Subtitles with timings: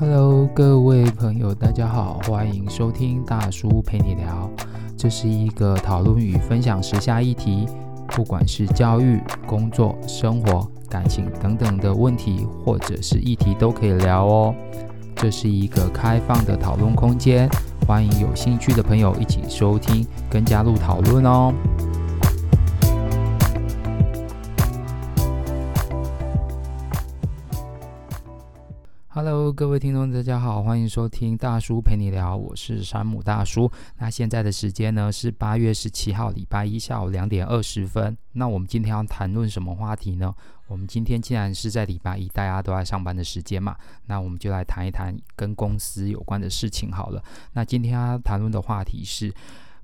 [0.00, 4.48] Hello，各位朋友，大家好，欢迎收听大叔陪你聊。
[4.96, 7.66] 这是一个讨论与分享时下议题，
[8.06, 14.54] 不管是教育、工作、生活、感情等等的问题，或者是议题都可以聊哦。
[15.16, 17.48] 这是一个开放的讨论空间，
[17.84, 21.52] 欢迎有兴趣的朋友一起收听跟加入讨论哦。
[29.58, 33.68] 各位听众，大家好，欢迎收听大叔陪你聊，我是山姆大叔。
[33.96, 38.16] 那现在的时间呢是八月十七号礼拜一下午两点二十分。
[38.34, 40.32] 那我们今天要谈论什么话题呢？
[40.68, 43.76] 我们今天既然是在礼拜一，大家都在上班的时间嘛，
[44.06, 47.20] 那我们就来谈一谈跟公司有关的事情好了。
[47.54, 49.34] 那今天要谈论的话题是。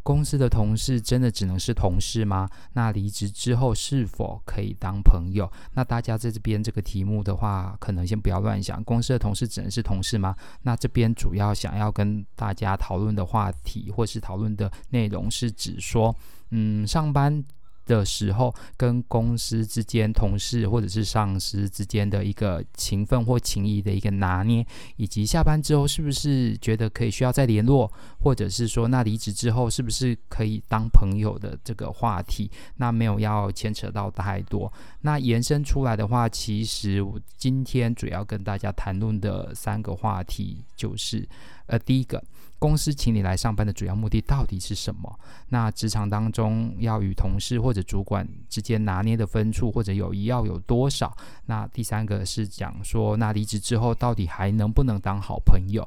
[0.05, 2.49] 公司的同事真的只能是同事吗？
[2.75, 5.51] 那离职之后是否可以当朋友？
[5.73, 8.85] 那大家在这边这个题目的话，可能先不要乱想。
[8.85, 10.37] 公司的同事只能是同事吗？
[10.63, 16.15] 那这边主要想要跟大家讨论的话题，或是讨论的内容，是指说，
[16.51, 17.43] 嗯，上班。
[17.87, 27.91] 的时候，跟公司之间、同事或者是上司之间的一个情分或情谊的一个拿捏，以及下班之后是不是觉得可以需要再联络，
[28.21, 34.73] 或者是说那离职之后是不是可以当朋友的这个话题，那没有要牵扯到太多。
[35.03, 41.29] 那延伸出来的话，其实我今天主要跟大家谈论的三个话题就是，
[41.67, 42.23] 呃，第一个。
[42.65, 45.21] 公司请你来上班的主要目的到底是什么？
[45.51, 51.15] 那职场当中要与同事或者主管之间拿捏的分寸或者友谊要有多少？
[51.45, 55.87] 那第三个是讲说，那离职之后到底还能不能当好朋友？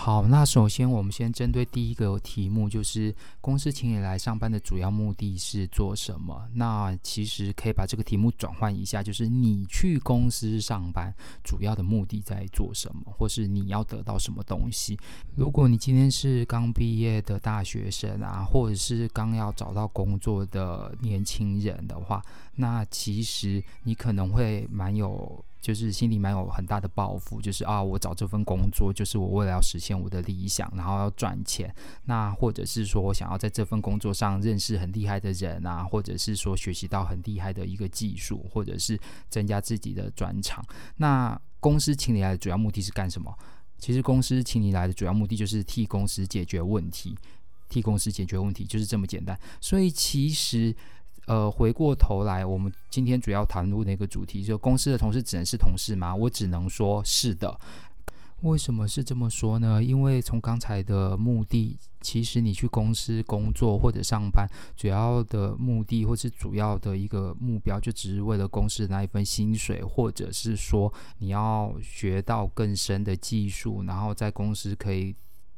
[0.00, 6.48] 好，那首先我们先针对第一个题目，就是公司请你来上班的主要目的是做什么？
[6.54, 14.96] 那其实可以把这个题目转换一下，就是你去公司上班主要的目的在做什么，或是你要得到什么东西？
[15.34, 22.22] 如果你今天是刚毕业的大学生啊，或者是刚要找到工作的年轻人的话，
[22.58, 25.44] 那其实你可能会蛮有。
[25.60, 31.74] 就是心里蛮有很大的抱负，就是啊，我找这份工作就是我为了要实现我的理想，然后要赚钱。
[32.04, 38.98] 那或者是说我想要在这份工作上认识很厉害的人啊，或者是说学习到很厉害的一个技术，或者是
[39.28, 40.64] 增加自己的专长。
[40.96, 43.36] 那公司请你来的主要目的是干什么？
[43.78, 47.16] 其实公司请你来的主要目的就是替公司解决问题，
[47.68, 49.38] 替公司解决问题就是这么简单。
[49.60, 50.74] 所以其实。
[51.28, 56.14] 呃，回过头来，我们今天主要谈论的一个主题，就公司的同事只能是同事吗？
[56.14, 57.60] 我只能说是的。
[58.42, 59.82] 为什么是这么说呢？
[59.82, 75.14] 因为从刚才的目的，其实你去公司工作或者上班，主要的目的或是主要的一个目标，就只是为了公司的那一份薪水，或者是说你要学到更深的技术，然后在公司可以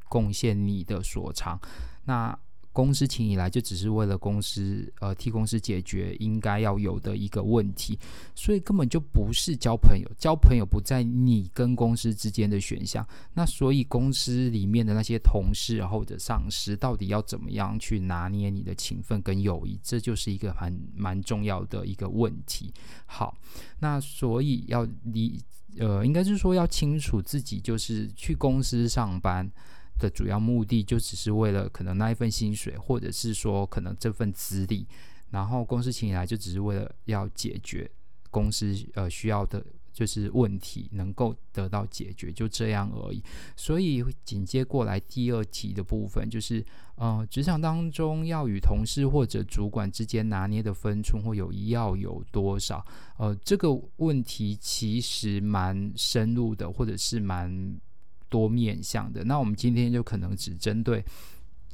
[0.09, 1.57] 贡献你的所长。
[2.05, 2.37] 那
[2.73, 7.99] 公司请你来，就只是为了公司，呃，替公司解决应该要有的一个问题，
[8.33, 13.05] 所以根本就不是交朋友，交朋友不在你跟公司之间的选项。
[13.33, 22.73] 那所以公司里面的那些同事或者上司，到底要怎么样去拿捏你的情分跟友谊，这就是一个很蛮重要的一个问题。
[23.05, 23.37] 好，
[23.79, 25.39] 那所以要你，
[25.77, 29.51] 呃，应该是说要清楚自己就是去公司上班。
[30.01, 34.87] 的主要目的就只是为了可能那一份薪水，或者是说可能这份资历，
[35.29, 37.89] 然后公司请你来就只是为了要解决
[38.31, 39.63] 公司呃需要的，
[39.93, 43.23] 就是问题能够得到解决，就这样而已。
[43.55, 52.83] 所以紧接过来第二题的部分就是，呃，职场当中要与同事或者主管之间拿捏的分寸或友谊要有多少？
[53.17, 57.79] 呃，这个问题其实蛮深入的，或者是蛮。
[58.31, 61.03] 多面向的，那我们今天就可能只针对，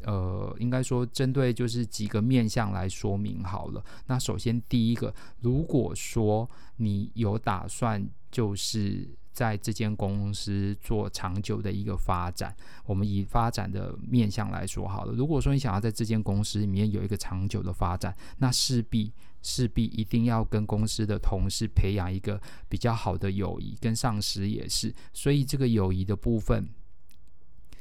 [0.04, 3.84] 呃，应该说针对就是几个面向来说明好了。
[4.08, 12.56] 那首先第一个，如果说你有打算就是在这间公司做长久的一个发展，
[12.86, 15.14] 我们以发展的面向来说好了。
[15.14, 19.14] 如果说你想要在这间公司里面有一个长久的发展，那势必。
[19.48, 26.68] 势必一定要跟公司的同事培养一个比较好的友谊，跟上司也是，所以这个友谊的部分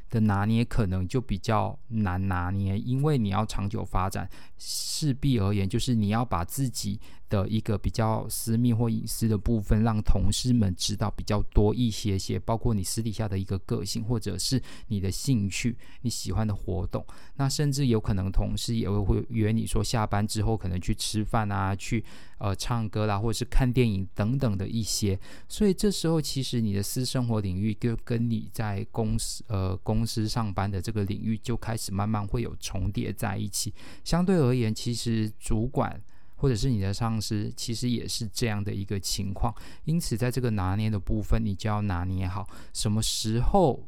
[0.08, 17.04] 的拿捏可能就比较难拿捏，因为你要长久发展，势必而言就是你要把自己的一个比较私密或隐私的部分，让同事们知道比较多一些些，包括你私底下的一个个性，或者是你的兴趣、你喜欢的活动。
[17.36, 22.04] 那甚至有可能同事也会会约你说下班之后可能去吃饭啊，去
[22.38, 25.18] 呃唱歌啦，或者是看电影等等的一些。
[25.48, 33.74] 所以这时候其实你的私生活领域就跟你在公司呃公司上班的这个领域就开始慢慢会有重叠在一起。
[34.04, 36.00] 相对而言，其实主管。
[36.36, 39.54] 或者是你的上司，其实也是这样的一个情况。
[39.84, 43.86] 因此，在这个拿捏的部分，你就要拿捏好什么时候，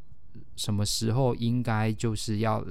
[0.57, 2.65] 什么时候应该就是要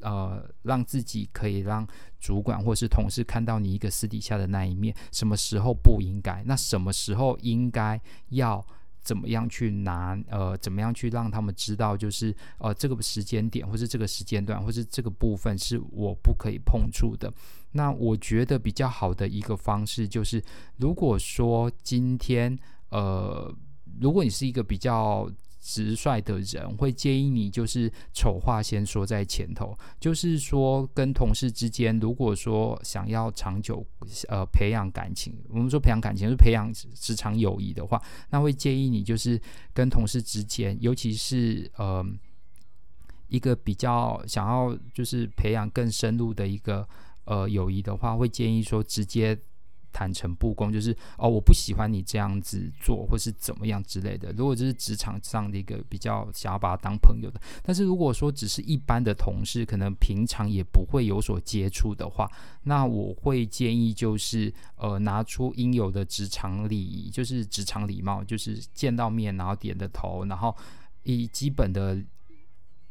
[0.00, 1.86] 呃让自己可以让
[2.20, 6.42] 主管或是同事看到你一个私底下的那一面，什么时候不应该？
[6.44, 8.00] 那什么时候应该
[8.30, 8.64] 要
[9.00, 10.18] 怎么样去拿？
[10.28, 17.32] 呃，怎么样去让他们知道，就是呃这个时间点，或是这个时间段，或是这个部分是我不可以碰触的。
[17.76, 20.40] 那我觉得比较好的一个方式就是，
[20.76, 22.56] 如果说今天，
[22.90, 23.52] 呃，
[24.00, 25.28] 如果你是一个比较
[25.60, 33.84] 直率的人，会建议你就是丑话先说在前头，就是说跟同事之间，如果说想要长久，
[34.28, 38.00] 呃，培养感情，我们说培养感情是培养职场友谊的话，
[38.30, 39.40] 那会建议你就是
[39.72, 42.06] 跟同事之间，尤其是呃，
[43.26, 46.88] 一个比较想要就是培养更深入的一个。
[47.24, 49.38] 呃，友谊的话，会建议说直接
[49.92, 54.32] 坦诚布公，就是哦，我不喜欢你这样子做，或是怎么样之类的。
[54.32, 62.28] 如果这是职场上的一个比较想要把他当朋友的，但是如果说只是一般的同事，可能平常也不会有所接触的话，
[62.64, 70.54] 那我会建议就是呃，拿出应有的职场礼仪，就是职场礼貌，就是见到面然后点个头，然后
[71.04, 72.02] 以基本的。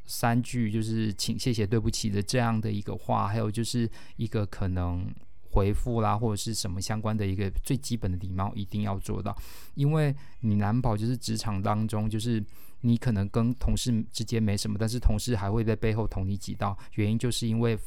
[0.06, 5.10] 三句就是请、谢谢、对不起的这样的一个话，还有就是一个可能
[5.52, 9.36] 回复啦，或者是什么相关的一个最基本的礼貌一定要做到，
[9.76, 12.44] 因为你难保就是职场当中，就是
[12.82, 17.78] 你可能跟同事之间没什么，但是同事还会在背后捅你几刀，原因就是因为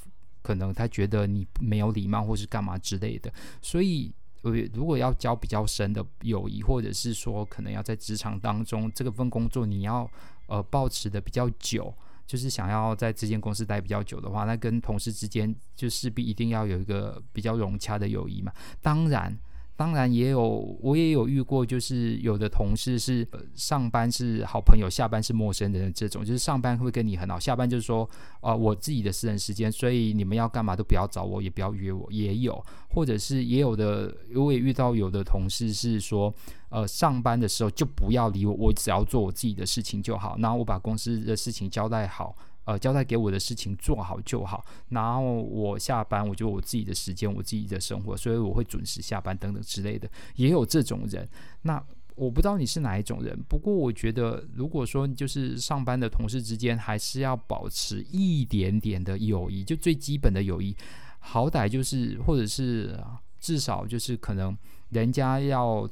[0.42, 10.08] 可能他觉得你没有礼貌或是干嘛之类的，所以呃，如果要交比较深的友谊，或者是说可能要在职场当中这个份工作你要
[10.46, 11.92] 呃保持的比较久。
[12.26, 18.52] 就是想要在这间公司待比较久的话，那跟同事之间就势必一定要有一个比较融洽的友谊嘛。
[18.82, 19.38] 当然。
[19.76, 28.08] 当然也有，我也有遇过，就是有的同事是上班是好朋友，下班是陌生人的这种，就是上班会跟你很好，下班就是说，
[28.40, 36.34] 啊、呃，我自己的私人时间，所以你们要干嘛都不要找我，也不要约我，也有，或者是也有的，我也遇到有的同事是说，
[36.70, 42.34] 呃，上班的时候就不要理我，我只要做我自己的事情就好，然后我把公司的事情交代好。
[42.66, 51.28] 呃，交代给我的事情做好就好，然后我下班，我就我自己的时间，我自己的生活，所以我会准时下班等等之类的，也有这种人。
[51.62, 51.80] 那
[52.16, 60.76] 我不知道你是哪一种人，不过我觉得，如果说就是上班的同事之间，还是要保持一点点的友谊，就最基本的友谊，
[61.20, 62.98] 好歹就是，或者是
[63.38, 64.56] 至少就是可能
[64.90, 65.88] 人家要。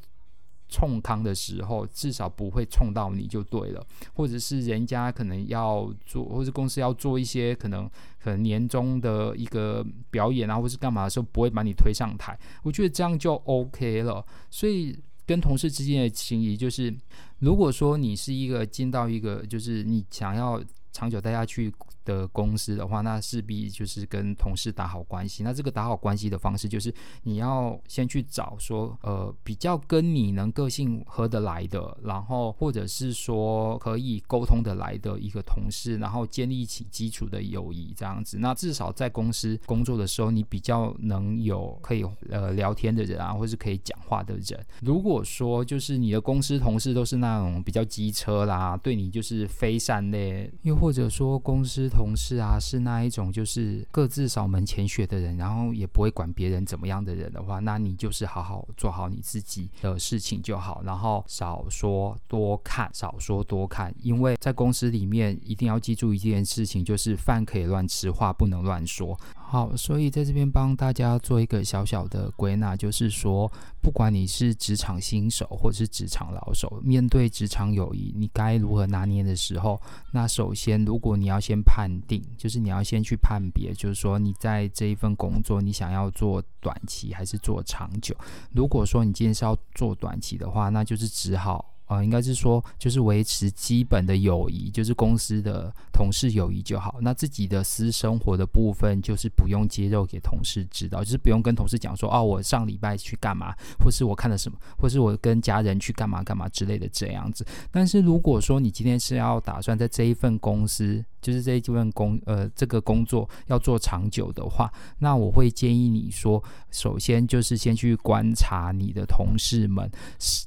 [0.75, 7.88] 冲康的时候，至少不会冲到你就对了，或者是人家可能要做，或者公司要做一些可能
[8.19, 12.37] 可能年终的一个表演啊，或是干嘛的时候，不会把你推上台。
[12.65, 14.25] 我觉得这样就 OK 了。
[14.50, 16.93] 所以跟同事之间的情谊，就是
[17.38, 20.61] 如果说你是一个进到一个，就是你想要
[20.94, 21.75] 长久待下去。
[22.05, 25.43] 的公司的话，那势必就是跟同事打好关系。
[25.43, 26.93] 那这个打好关系的方式，就是
[27.23, 38.37] 你要先去找说，呃，比较跟你能个性合得来的，然后或者是说可以沟通得来的一个同事，然后建立起基础的友谊，这样子。
[38.38, 44.66] 那至少在公司工作的时候，你比较能有可以呃聊天的人啊，或是可以讲话的人。
[44.83, 51.88] 如果说就是你的公司同事都是那种比较机车啦，对你就是非善类，又或者说公司。
[51.88, 69.19] 同事啊，是那一种就是各自扫门前雪的人，然后也不会管别人怎么样的人的话，那你就是好好做好你自己的事情就好，然后少说多看，少说多看，因为在公司里面一定要记住一件事情，就是饭可以乱吃，话不能乱说。
[69.54, 73.49] 好，所以在这边帮大家做一个小小的归纳，就是说，
[73.80, 79.80] 不管你是职场新手或者是职场老手，面对职场友谊，你该如何拿捏的时候，
[80.11, 88.12] 那首先，如果你要先判定，就是你要先去判别，就是说你在这一份工作，你想要做短期还是做长久。
[88.50, 91.74] 如果说你今天是要做短期的话，那就是只好。
[91.95, 96.97] 呃，应该是说就是维持基本的友谊，就是公司的同事友谊就好。
[97.01, 107.47] 那自己的私生活的部分，就是不用揭露给同事知道，就是不用跟同事讲说哦，我上礼拜去干嘛，或是我看了什么，或是我跟家人去干嘛干嘛之类的这样子。
[107.71, 119.91] 但是如果说你今天是要打算在这一份公司，就是这一份工呃这个工作要做长久的话，那我会建议你说，首先就是先去观察你的同事们，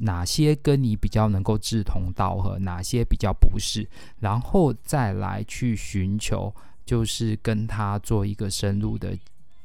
[0.01, 3.87] 哪些跟你比较能能够志同道合，哪些比较不是，
[4.19, 6.51] 然后再来去寻求，
[6.83, 9.15] 就是跟他做一个深入的，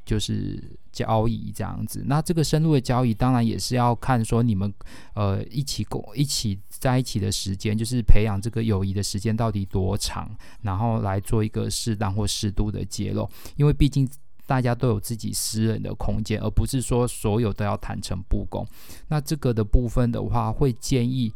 [0.04, 0.62] 就是
[0.92, 2.04] 交易这样子。
[2.06, 4.70] 那这个深入的交易，当然也是要看说你们
[5.14, 10.28] 呃一起共一起在一起的时间，就是培养这个友谊的时间到底多长，
[10.60, 13.26] 然后来做一个适当或适度的揭露，
[13.56, 14.06] 因为毕竟。
[14.44, 18.66] 大家都有自己私人的空间，而不是说所有都要坦诚布公。
[19.08, 21.32] 那这个的部分的话，会建议，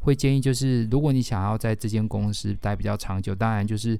[0.00, 3.98] 会建议就是，如果你想要在这间公司待比较长久，当然就是，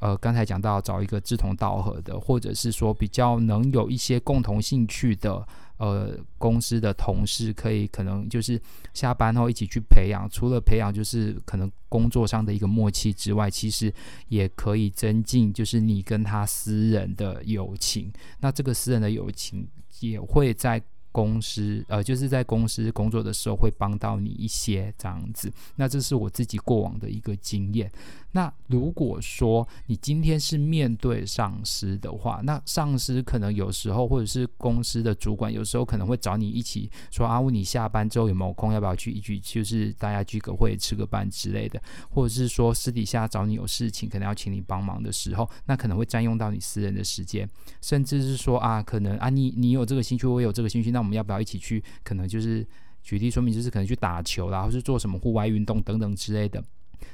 [0.00, 5.46] 呃，刚才讲到找一个志同道合的，或者是说比较能有一些共同兴趣的。
[5.78, 8.58] 呃，公司的同事可以可能就是
[8.94, 13.92] 下班后一起去培养，除了培养就是可能工作上的一个默契之外，其实
[14.28, 18.10] 也可以增进就是你跟他私人的友情。
[18.40, 19.68] 那这个私人的友情
[20.00, 20.82] 也会在。
[21.16, 27.90] 公司呃，就是在公司工作的时候会帮到你一些这样子，那这是我自己过往的一个经验。
[28.32, 41.80] 那如果说你今天是面对上司的话，那上司可能有时候或者是公司的主管有时候可能会找你一起说啊，问你下班之后有没有空，要不要去一起就是大家聚个会吃个饭之类的，
[42.10, 47.48] 或者是说私底下找你有事情可能要请你帮忙的时候，那可能会占用到你私人的时间，
[47.80, 51.82] 甚至是说啊，可能啊你你有这个兴趣，我有这个兴趣，那我们要不要一起去？
[52.02, 52.66] 可能就是
[53.02, 56.62] 举例说明，就是可能去打球啦，或是做什么户外运动等等之类的。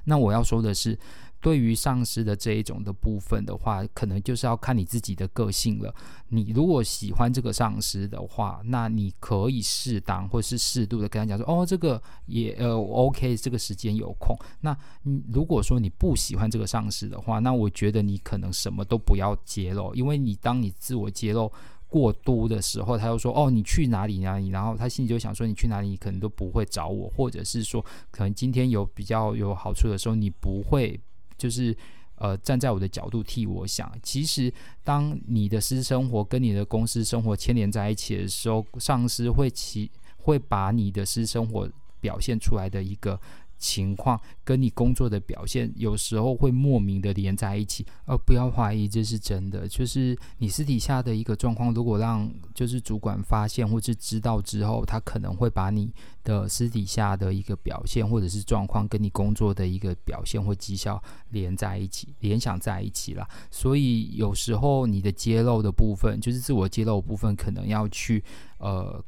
[0.05, 0.99] 那我要说的是，
[1.41, 5.93] 对于上司的这一种的部分的话，可能就是要看你自己的个性了。
[6.29, 21.53] 你如果喜欢这个上司的话，那你可以适当或是适度的跟他讲说：“哦，这个也呃 OK，这个时间有空。”那你如果说你不喜欢这个上司的话，那我觉得你可能什么都不要揭露，因为你当你自我揭露。
[21.93, 30.99] 过多的时候，他又说：“哦，你去哪里哪里？”然后他心里就想说：“你去哪里，你可能都不会找我，或者是说，可能今天有比较有好处的时候，你不会
[31.37, 31.77] 就是
[32.15, 33.93] 呃站在我的角度替我想。
[34.03, 34.51] 其实，
[34.83, 41.71] 当你的私生活跟你的公司生活牵连在一起的时候，上司会其会把你的私生活
[42.01, 43.21] 表现出来的一个。”
[43.63, 49.69] 情况跟你工作的表现有时候会莫名的连在一起，而不要怀疑这是真的。
[49.69, 61.01] 就是你私底下的一个状况，如果让就是主管发现或是知道之后，他可能会把你的私底下的一个表现或者是状况跟你工作的一个表现或绩效
[61.31, 63.25] 连在一起，联想在一起了。
[63.49, 68.25] 所以有时候你的揭露的部分，就是自我揭露的部分，可能要去
[68.59, 69.01] 呃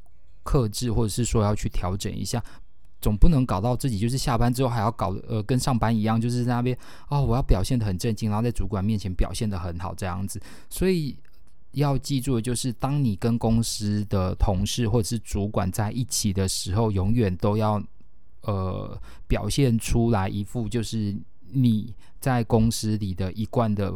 [0.45, 2.41] 克制，或者是说要去调整一下。
[3.05, 6.75] 总不能搞到自己就是下班之后还要搞呃跟上班一样，就是在那边
[7.11, 10.41] 哦，我要表现得很正经，然后在主管面前表现得很好这样子。
[10.71, 11.15] 所以
[11.73, 17.83] 要记住的就是，当你跟公司的同事或者是主管在一起的时候，永远都要
[18.41, 21.15] 呃表现出来一副就是
[21.53, 23.95] 你在公司里的一贯的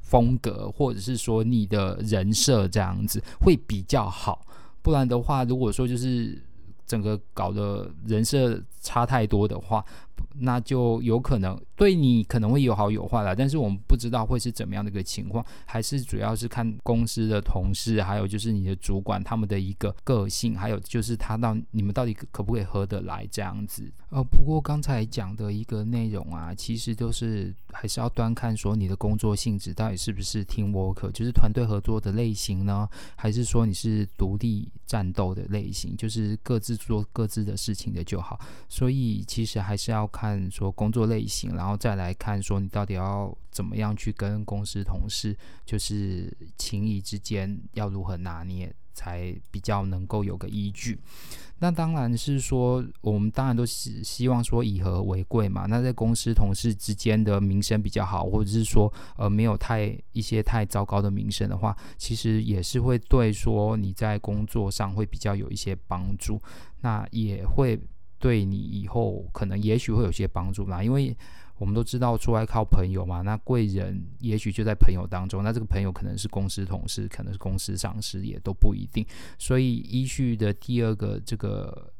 [0.00, 4.44] 风格，或者是说你的人设这样子会比较好。
[4.82, 6.42] 不然的话，如果说就是。
[6.86, 9.84] 整个搞的人设差太多的话，
[10.34, 23.90] 那就有可能对你可能会有好有坏啦，但是我们不知道会是怎么样的一个情况，还是主要是看公司的同事，还有就是你的主管他们的一个个性，还有就是他到你们到底可不可以合得来这样子。
[24.10, 38.38] 呃，不过刚才讲的一个内容啊，其实都是还是要端看说你的工作性质到底是不是 teamwork，就是团队合作的类型呢，还是说你是独立战斗的类型，就是各自做各自的事情的就好。
[38.68, 40.12] 所以其实还是要要。
[40.12, 51.00] 看说工作类型，然后再来看说你到底要怎么样去跟公司同事，就是情谊之间要如何拿捏，才比较能够有个依据。
[51.60, 55.64] 那当然是说，我们当然都是希望说以和为贵嘛。
[55.66, 66.38] 那在公司同事之间的名声比较好，或者是说呃没有太一些太糟糕的名声的话，其实也是会对说你在工作上会比较有一些帮助。
[66.82, 67.80] 那也会。
[68.22, 71.14] 对你以后可能也许会有些帮助啦，因为
[71.58, 79.04] 我们都知道出来靠朋友嘛，那贵人也许就在朋友当中，那这个朋友可能是公司同事，可能是公司上司，也都不一定。
[79.38, 81.92] 所以依序的第二个这个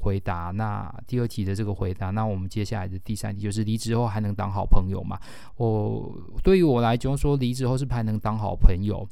[0.00, 0.50] 回答。
[0.50, 5.20] 那第二题的这个回答，那我们接下来的第三题就是离职后还能当好朋友吗？
[5.56, 9.06] 我对于我来讲说，离职后是不是还能当好朋友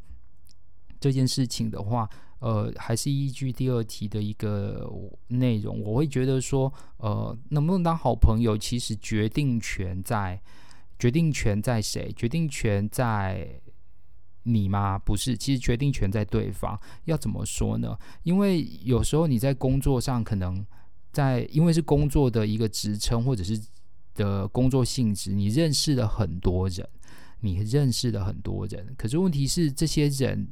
[0.99, 2.09] 这件事情的话，
[2.47, 4.89] 呃，还是依据第二题的一个
[5.29, 10.41] 内容，我会觉得说，呃，能不能当好朋友，其实决定权在
[10.97, 12.13] 决定权在谁？
[12.13, 13.61] 决定权在。
[14.49, 14.97] 你吗？
[14.97, 16.81] 不是，其实决定权在对方。
[17.07, 17.99] 要怎么说呢？
[18.23, 20.65] 因为有时候你在工作上可能
[21.11, 23.61] 在，因为是工作的一个职称或者是
[24.15, 26.89] 的工作性质，你认识了很多人，
[27.41, 28.95] 你认识了很多人。
[28.97, 30.47] 可是问题是，这些人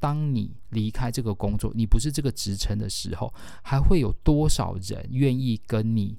[0.00, 6.18] 当你离开这个工作，你不是这个职称的时候，还会有多少人愿意跟你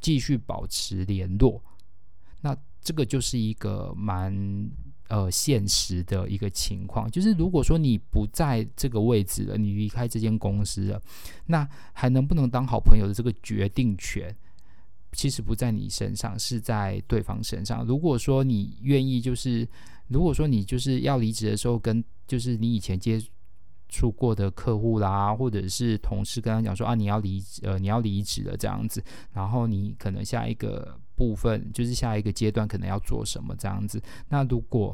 [0.00, 1.60] 继续保持联络？
[2.42, 4.70] 那这个就是一个蛮。
[5.08, 11.00] 呃，现实的一个情况就是，如果说你不在这个位置了，你离开这间公司了，
[11.44, 14.34] 那还能不能当好朋友的这个决定权，
[15.12, 17.84] 其实不在你身上，是在对方身上。
[17.84, 19.68] 如果说你愿意，就是
[20.08, 23.22] 如果说你就是要离职的时候，跟就是你以前接
[23.88, 29.02] 触过的客户啦，或者是同事跟他讲说啊，你要离呃你要离职了这样子，
[29.32, 30.98] 然后你可能下一个。
[31.16, 34.02] 部分就是下一个阶段可能要做什么这样子。
[34.28, 34.92] 那如果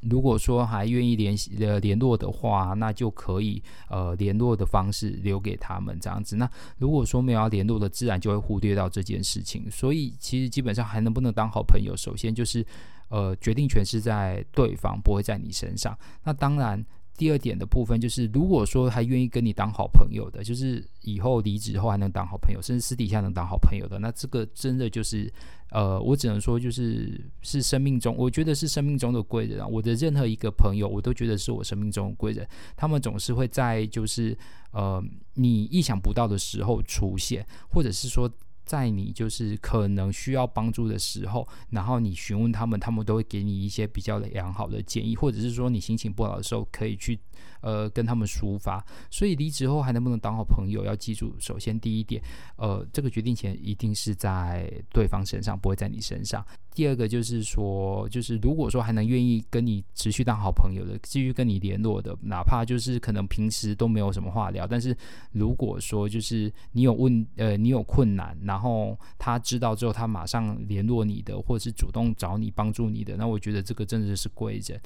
[0.00, 6.36] 如果说还愿意联系呃联络的话，那就可以呃联络的方式留给他们这样子。
[6.36, 9.70] 那如果说没有要联络的，自然就会忽略到这件事情。
[9.70, 12.64] 所以其实基本上还能不能当好朋友，首先就是
[13.08, 15.98] 呃决定权是在对方，不会在你身上。
[16.24, 16.84] 那当然。
[17.18, 25.30] 第二点的部分就是，如果说还愿意跟你当好朋友的，就是以后离职后还能当好朋友，甚至私底下能当好朋友的，那这个真的就是，
[25.70, 29.66] 呃，我只能说就是是生命中，我觉得是生命中的贵人啊。
[29.66, 34.38] 我的任何一个朋友，我都觉得是我生命中的贵人，他们总是会在就是
[34.70, 35.02] 呃
[35.34, 38.30] 你意想不到的时候出现，或者是说。
[38.68, 47.18] 在你就是可能需要帮助的时候，然后你询问他们，他们都会给你一些比较良好的建议，或者是说你心情不好的时候可以去
[47.62, 48.84] 呃跟他们抒发。
[49.10, 52.22] 所以离职后还能不能当好朋友，要记住，首先第一点，
[52.56, 56.44] 呃，这个决定权一定是在对方身上，不会在你身上。
[56.74, 64.96] 第二个就是说，就是如果说还能愿意跟你持续当好朋友的，继续跟你联络的，哪怕就是可能平时都没有什么话聊，但是
[65.32, 74.80] 如果说就是你有问呃你有困难，然然后他知道之后他马上联络你的，或者是主动找你帮助你的，那我觉得这个真的是贵人。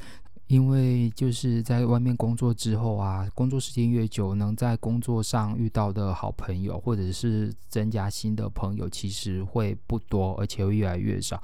[0.48, 11.42] 因为就是在外面工作之后啊，工作时间越久，能在工作上遇到的好朋友，或者是增加新的朋友，其实会不多，而且会越来越少。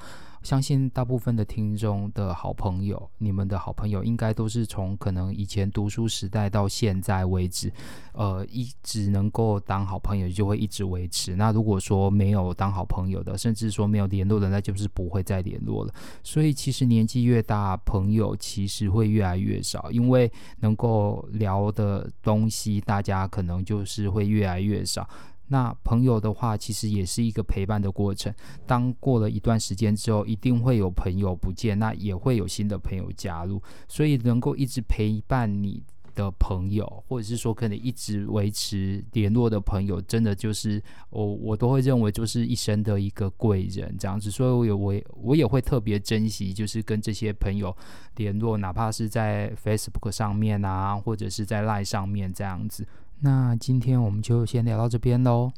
[0.48, 7.70] 相信大部分的听众的好朋友，你们的好朋友应该都是从可能以前读书时代到现在为止，
[8.14, 11.36] 呃，一直能够当好朋友就会一直维持。
[11.36, 15.92] 那如果说没有当好朋友的，甚至说没有联络的，那就是不会再联络了。
[16.22, 25.06] 所以其实年纪越大，朋友其实会越来越少，因为能够聊的东西，大家可能就是会越来越少。
[25.48, 28.32] 那朋友的话，其实也是一个陪伴的过程。
[28.66, 33.62] 当过了一段时间之后，一定会有朋友不见，那也会有新的朋友加入。
[33.88, 35.82] 所以能够一直陪伴你
[36.14, 44.30] 的朋友，或者是说可能一直维持联络的朋友，真的就是我我都会认为就是一生的一个贵人这样子。
[44.30, 47.74] 所以我也我也我也会特别珍惜，就是跟这些朋友
[48.16, 52.86] 联络，哪怕是在 Facebook 上面啊，或者是在 Line 上面这样子。
[53.20, 55.50] 那今天我们就先聊到这边喽。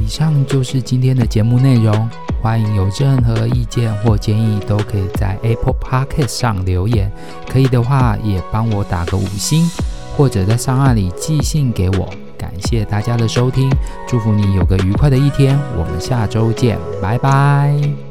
[0.00, 2.08] 以上就是今天的节目内容，
[2.42, 7.12] 欢迎有任何意见或建议，都可以在 Apple Podcast 上留言。
[7.46, 9.68] 可以的话，也帮我打个五星，
[10.16, 12.08] 或者在上岸里寄信给我。
[12.38, 13.70] 感谢大家的收听，
[14.08, 15.58] 祝福你有个愉快的一天。
[15.76, 18.07] 我们下周见，拜拜。